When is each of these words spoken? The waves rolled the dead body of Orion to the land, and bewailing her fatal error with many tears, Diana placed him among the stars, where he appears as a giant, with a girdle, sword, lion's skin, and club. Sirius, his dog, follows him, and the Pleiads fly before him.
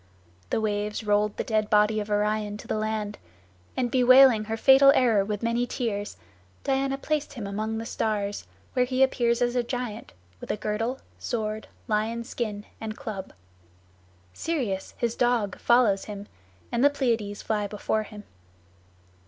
The 0.49 0.59
waves 0.59 1.03
rolled 1.03 1.37
the 1.37 1.43
dead 1.43 1.69
body 1.69 1.99
of 1.99 2.09
Orion 2.09 2.57
to 2.57 2.67
the 2.67 2.75
land, 2.79 3.19
and 3.77 3.91
bewailing 3.91 4.45
her 4.45 4.57
fatal 4.57 4.91
error 4.95 5.23
with 5.23 5.43
many 5.43 5.67
tears, 5.67 6.17
Diana 6.63 6.97
placed 6.97 7.33
him 7.33 7.45
among 7.45 7.77
the 7.77 7.85
stars, 7.85 8.47
where 8.73 8.85
he 8.85 9.03
appears 9.03 9.43
as 9.43 9.55
a 9.55 9.61
giant, 9.61 10.11
with 10.39 10.49
a 10.49 10.57
girdle, 10.57 10.97
sword, 11.19 11.67
lion's 11.87 12.29
skin, 12.29 12.65
and 12.79 12.97
club. 12.97 13.31
Sirius, 14.33 14.95
his 14.97 15.15
dog, 15.15 15.59
follows 15.59 16.05
him, 16.05 16.27
and 16.71 16.83
the 16.83 16.89
Pleiads 16.89 17.43
fly 17.43 17.67
before 17.67 18.01
him. 18.01 18.23